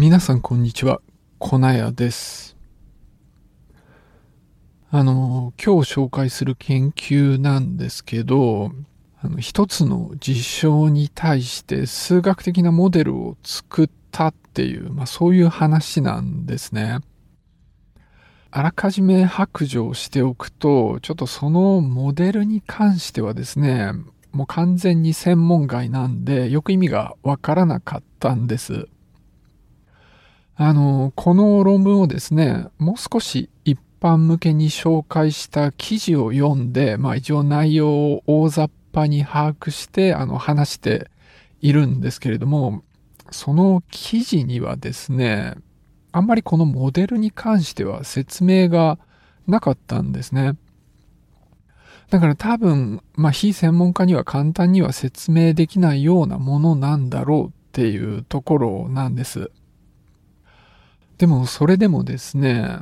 [0.00, 1.00] 皆さんこんにちは、
[1.40, 2.56] 粉屋です。
[4.92, 8.70] あの、今日紹介する研究なんですけど、
[9.20, 17.00] あの、一つの事象に対して数学的なモデルを作ったっていう、まあそういう話なんですね。
[18.52, 23.94] あらかじめ白状しておくと、ちょっとそのモデルに関してはですね、
[24.30, 28.86] もう完全に専門外なんで、よく意味がわからなかったんです。
[30.60, 41.12] あの、この論文をですね、もう少し一般向けに紹介した記事を読んで、まあ一応内容を大雑把に把握して、あの、話して
[41.60, 42.82] いるんですけれども、
[43.30, 45.54] その記事にはですね、
[46.10, 48.98] あんまりこのモデルに関しては説明が
[49.46, 50.56] なかったんですね。
[52.10, 59.52] だから多分、まあ非専門家には簡単には説明できないようなものなんだろうっていうところなんです。
[61.18, 62.78] でもそれでもですね、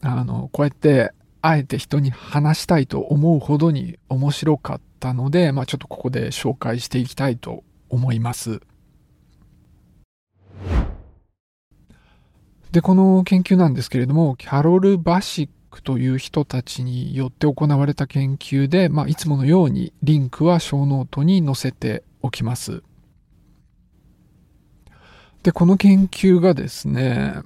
[0.00, 8.60] あの、こうやってあえて人に話したいと思うほどに面白かったので、まあちょっとここで紹介していきたいと思います。
[12.70, 22.84] で、この研究なんですけれども、キャロル・バシックという人たちによって行われた研究で、まあいつものようにリンクはショーノートに載せておきます。
[25.42, 27.42] で、この研究がですね、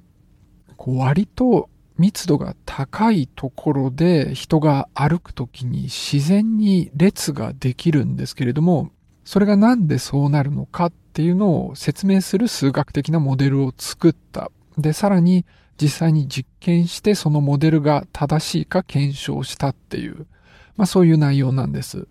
[0.77, 8.91] こう割と密度が高いところで人が歩くときに自然に列ができるんですけれども、
[9.23, 14.51] それがなんでそうなるのかっていうのを説明する数学的なモデルを作った。
[14.77, 15.45] で、さらに
[15.81, 20.27] 実際に実験してそのモデルが正しいか検証したっていう、
[20.75, 22.07] まあそういう内容なんです。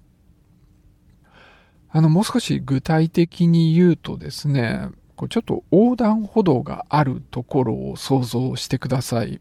[1.91, 9.41] あの、もう少し具体的に言うとですね、こうちょっと横断歩道があるところを想像してください。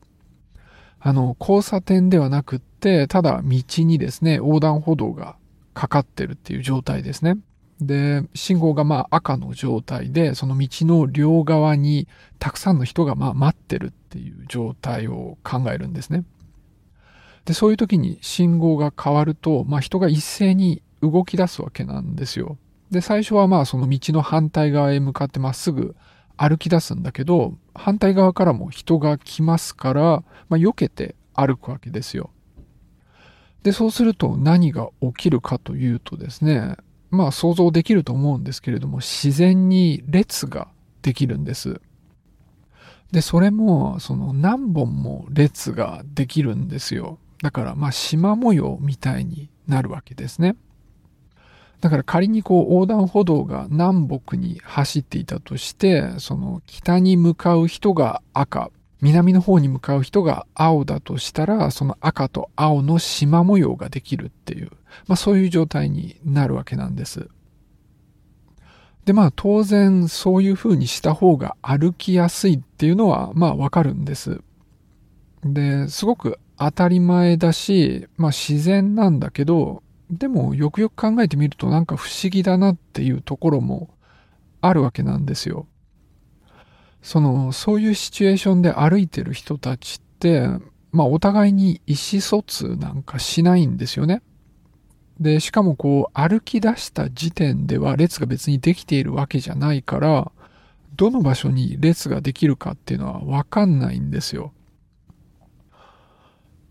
[0.99, 5.35] あの、交差点ではなくって、ただ道にですね、横断歩道が
[5.73, 7.37] かかってるっていう状態ですね。
[7.81, 12.07] で、信号がまあ赤の状態で、その道の両側に
[12.39, 16.23] たくさんの人がまあ待ってるっていう状態を考えるんですね。
[17.45, 22.57] で、そういう時に信号が変わると、まあ人が一斉に動き出すわけなんですよ。
[22.93, 25.95] で、最初はまあその道の反対側へ向かってまっすぐ
[26.37, 30.01] 歩き出すんだけど、反対側からも人が来ますから、
[30.47, 32.29] まあ、避けて歩くわけですよ。
[33.63, 36.77] で、そうすると何が起きるかというとですね、
[37.09, 40.67] まあ想像できると思うんですけれども、自然に列が
[41.01, 41.81] できるんです。
[43.11, 47.17] で、それも、その何本も列ができるんですよ。
[47.41, 50.55] だから、まあ、縞模様みたいになるわけですね。
[51.83, 58.71] だから仮にこう横断歩道が南北に走っていたとして、その北に向かう人が赤、
[59.01, 64.71] 南の方に向かう人が青だとしたら、その赤と青の縞模様ができるっていう、
[65.07, 67.27] まあそういう状態になるわけなんです。
[69.03, 74.39] でまあ当然そういう風にした方が歩きやすいっていうのはまあわかるんです。
[75.43, 79.83] で、すごく当たり前だし、まあ自然なんだけど、
[80.17, 83.89] でもよくよく考えてみるとなんか不思議だなっていうところも
[84.61, 85.67] あるわけなんですよ。
[87.01, 90.47] その、そういうシチュエーションで歩いてる人たちって、
[90.91, 94.21] まあお互いに意思疎通なんかしないんですよね。
[95.19, 100.31] で、しかもこう歩き出した時点では列が別にできているわけじゃないから、
[100.95, 104.53] どの場所に列ができるかっていうのはわかんないんですよ。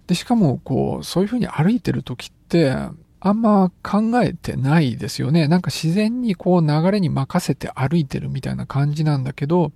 [0.07, 2.77] で、しかもこう、そういうふうに歩いてる時って、
[3.25, 5.47] あんま考えてないですよね。
[5.47, 9.71] なんか自然にこう流れに任せて歩いてるみたいな感じなんだけど、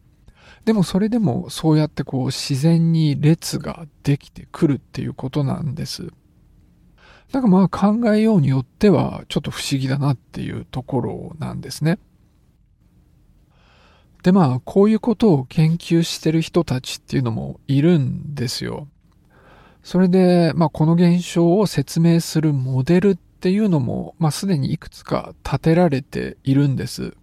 [0.65, 6.09] でもそれでもそうやってこう自然に列ができてくるっていうことなんです。
[7.31, 12.01] だかまあ考えようによってはちょっと不思議だなっていうところなんですね。
[14.25, 18.89] でまあこういうことを研究してる人たちっていうのもいるんですよ。
[19.84, 23.16] それで、まあ、この現象を説明するモデルっ
[23.47, 27.15] ていうのも、まあ、すでにいくつか立てられているんです。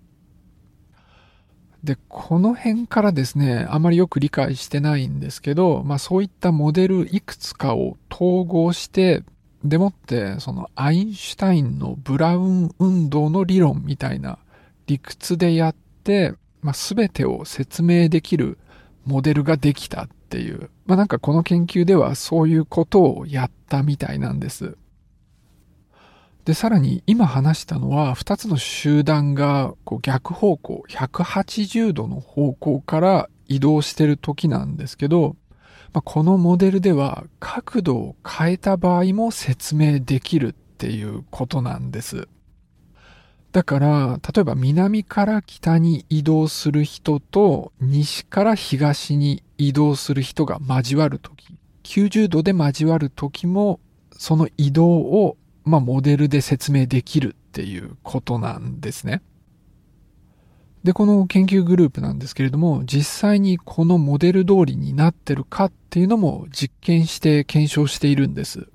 [1.83, 9.25] で、この辺からですね、あまりよく理解してないんですけど、まあそういったモデルいくつかを統合して、
[9.65, 14.39] でもって、そのアインシュタインのブラウン運動の理論みたいな
[14.87, 15.75] 理屈でやっ
[16.05, 18.57] て、まあ全てを説明できる
[19.03, 24.77] モデルができたっていう、まあなんかこの研究ではそういうことをやったみたいなんです。
[26.45, 35.35] で、さらに今話したのは2つの集団がこう逆方向、180度の方向から移動してる時なんですけど、
[35.93, 42.27] まあ、このモデルでは角度を変えた場合も説明できるっていうことなんです。
[43.53, 53.79] だから、例えば南から北に移動する人と西から東に移動する人が交わるとき、90度で交わるときも、
[54.11, 59.21] その移動を、まあ、モデルで説明できるっていうことなんですね。
[60.83, 68.67] で、この研究グループなんですけれども、実際にこのモデル通りになってるかっていうのも実験して検証しているんです。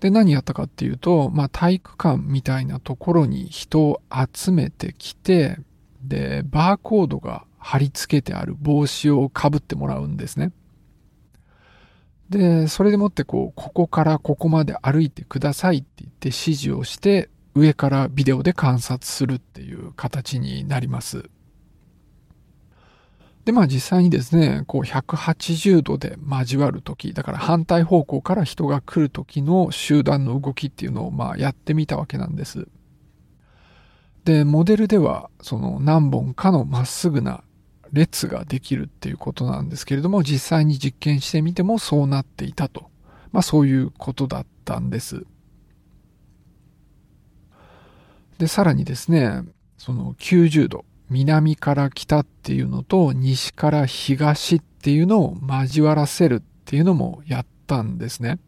[0.00, 4.02] で、何やったかっていうと、まあ、体育館みたいなところに人を
[4.34, 5.58] 集めてきて、
[6.02, 10.52] で、バーコードが貼り付けてある帽子をかぶってもらうんですね。
[12.30, 21.30] で、それでもってこう、ここからここまで歩いてくださいって言って指示をして、上からビデオで観察するっていう形になります。
[23.44, 32.68] で、まあ実際にですね、こう180度で交わるとき、だから反対方向から人が来るときの集団の動きっていうのをまあやってみたわけなんです。
[34.24, 37.42] で、モデルではその何本かのまっすぐな
[37.92, 42.90] 列ができるっていうことなんですけれども、実際に実験してみてもそうなっていたと。
[43.32, 45.24] まあそういうことだったんです。
[48.38, 49.42] で、さらにですね、
[49.76, 58.38] その90度、南から北っていうのと西から東っていうのを交わらせるっていうのもやったんですね。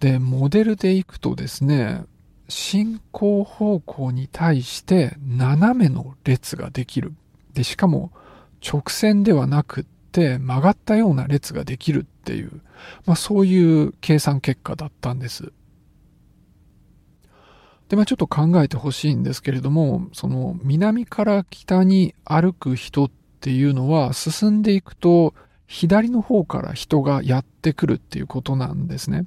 [0.00, 2.04] で、モデルでいくとですね、
[2.48, 7.14] 進行方向に対して斜めの列ができる。
[7.54, 8.12] で、しかも
[8.66, 12.62] 直線ではなくって曲がったような列ができるっていう、
[13.06, 15.52] まあそういう計算結果だったんです。
[17.88, 23.10] で、まあちょっと考えてほしいんですけれども、その南から北に歩く人っ
[23.40, 25.34] ていうのは進んでいくと
[25.66, 29.26] 左の方から人がやってくるっていうことなんですね。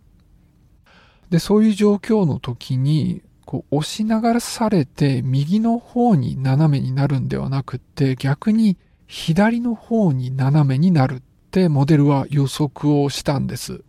[1.30, 3.24] で、そういう状況の時に、
[3.56, 11.22] こう押し流されて右の方に斜めになるんではなくって逆に左の方に斜めになるっ
[11.52, 13.82] てモデルは予測をしたんです。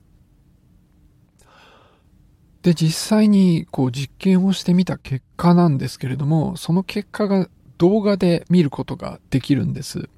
[2.63, 7.49] で、実際にこう実験をしてみた結果なんですけれども、その結果が
[7.79, 10.09] 動画で見ることができるんです。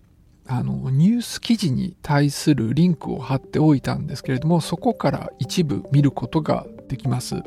[0.46, 7.42] あの、ニュース記事に対するリンクを貼っておいたんですけれども、そこから一部見ることができます。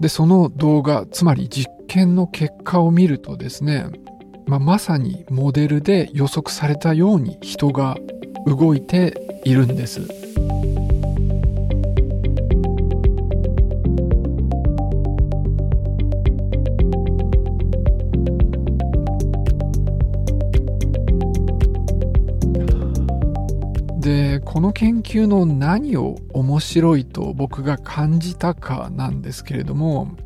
[0.00, 3.86] で、その動画、つまり実験の結果を見るとですね、
[4.46, 7.96] まあ、まさにモデルで予測されたように人が
[8.46, 10.19] 動いているんです。
[24.00, 30.16] で、この研究の何を面白いと僕が感じたかなんですけれども、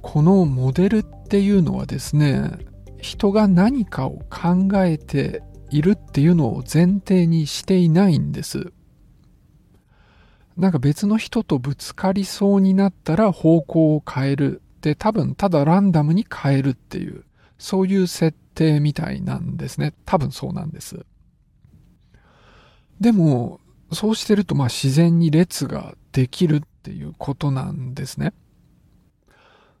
[0.00, 2.50] このモデルっていうのはですね、
[2.98, 8.72] 人が何かを考えているっていうのを前提にしていないんです。
[10.56, 14.62] なんか別の人とぶつかりそうになったら方向を変える。
[14.80, 17.24] で、多分ただランダムに変えるっていう、
[17.58, 19.92] そういう設定みたいなんですね。
[20.06, 21.04] 多分そうなんです。
[23.00, 23.60] でも、
[23.92, 28.32] そうしてるとまあ自然に列ができるっていうことなんですね。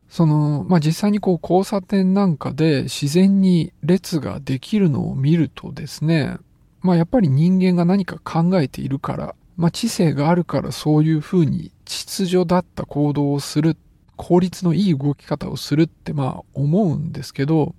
[0.08, 6.38] その、まあ実際にこう交差点なんかで自然に列ができるのを見るとですね、
[6.80, 13.76] まあやっぱり人間が何か考えているから、まあ知性があるからそういうふうに秩序だった行動をする、
[14.16, 17.74] 効率のいい動き方をするってまあ思うんですけど、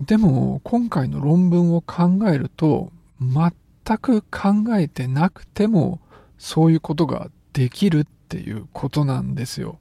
[0.00, 3.52] でも今回の論文を考えると、全
[3.90, 6.00] 全く考えてなくても
[6.38, 9.80] そういうことができるっていうことなんですよ。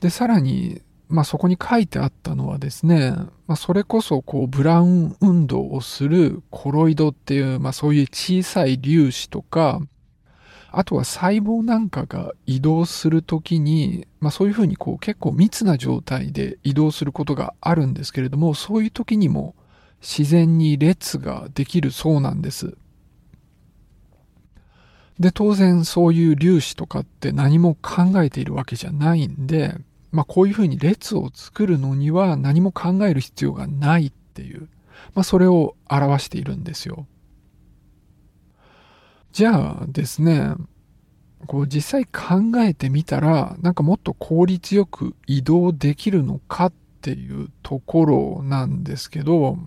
[0.00, 3.12] で、さらに、まあそこに書いてあったのはですね、
[3.46, 9.80] まあそれこそこうブラウン運動をするコロイドっていう、まあそういう小さい粒子とか、
[10.72, 19.54] あとは細胞なんかが移動するときに、まあそういうふうにこう結構密な状態で移動することがあるんですけれども、そういう時にも
[20.00, 22.76] 自然に列ができるそうなんです。
[25.18, 29.76] で、当然そういう粒子とかって何も考えているわけじゃないんで、
[30.12, 34.68] まあこういうふうに列を作るのには何も考える必要がないっていう、
[35.14, 37.06] まあそれを表しているんですよ。
[39.32, 40.54] じゃあですね、
[41.46, 49.58] こう実際考えてみたら、なんかもっと効率よく移動できるのかっていうところなんですけど、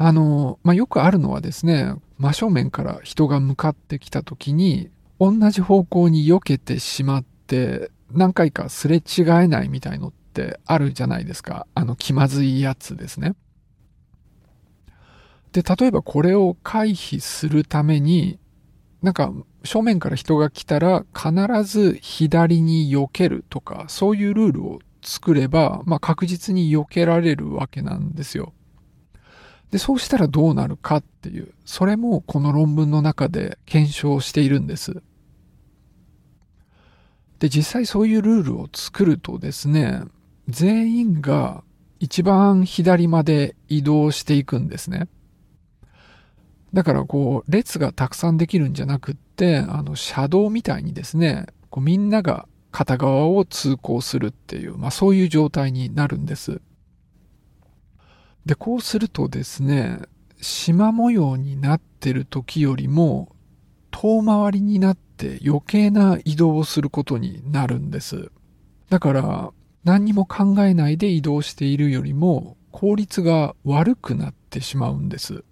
[0.00, 11.66] あの、まあ、よくあるのはですね、真正面から人が向かってきた時に、同じ方向に避けてしまって、何回かすれ違えないみたいのってあるじゃないですか。
[11.74, 13.34] あの気まずいやつですね。
[15.50, 18.38] で、例えばこれを回避するために、
[19.02, 19.32] なんか
[19.64, 28.52] 正面から人が来たら必ず左に避けるとか、そういうルールを作れば、まあ確実に避けられるわけなんですよ。
[29.70, 35.02] で、そうしたらどうなるかっていう、それもこの論文の中で検証しているんです。
[37.38, 40.02] で、実際そういうルールを作るとですね、
[40.48, 41.62] 全員が
[42.00, 45.08] 一番左まで移動していくんですね。
[46.72, 56.60] だからこう、列がたくさんできるんじゃなくって、あの、車道みたいにですね、こうみんなが片側を通行するっていう、まあそういう状態になるんです。
[58.48, 59.98] で、こうするとですね、
[60.40, 63.36] 縞模様になってる時よりも
[63.90, 68.30] 遠回りになって余計な移動をすることになるんです。
[68.88, 69.50] だから
[69.84, 75.44] 何にも考えないで移動しているよりも効率が悪くなってしまうんです。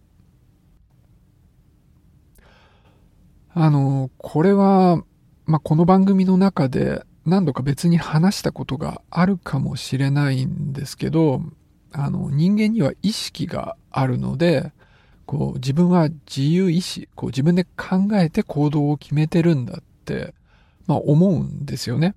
[3.52, 5.02] あの、これは、
[5.44, 11.42] まあ、この番組の中で何度か別に話したことがあるかもしれないんですけど、
[11.96, 14.72] あの、人間には意識があるので、
[15.24, 20.34] こう、自分は自由意志、こう、自分で考えて行動を決めてるんだって、
[20.86, 22.14] まあ、思うんですよね。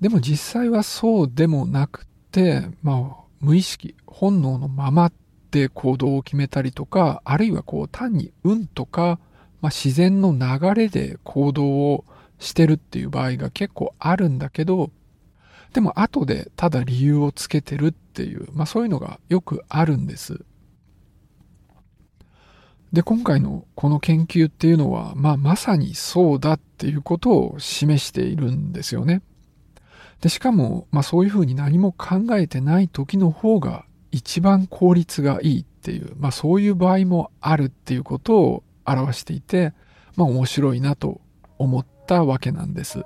[0.00, 5.12] でも実際はそうでもなくて、まあ、無意識、本能のまま
[5.50, 9.18] で行動を決めたりとか、あるいはこう、単に運とか、
[9.60, 12.04] まあ、自然の流れで行動を
[12.38, 14.90] してるっていう場合が結構あるんだけど、
[15.72, 20.44] でも後でただ理由をつけてるっていう、まあそういうのがよくあるんです。
[22.92, 29.22] で、今回のこの研究っていうのは、まあまさにそうだっていうことを示しているんですよね。
[30.22, 39.74] で、しかも、まあそういうふうに何も考えてない時の方が一番効率がいいっていう、まあそういう場合もあるっていうことを表していて、
[40.16, 41.20] まあ面白いなと
[41.58, 43.04] 思ったわけなんです。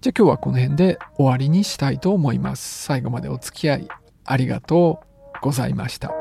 [0.00, 2.84] じゃあ今日はこの辺で終わりにしたいと思います。
[2.84, 3.88] 最後までお付き合い
[4.24, 6.19] ありがとうございました。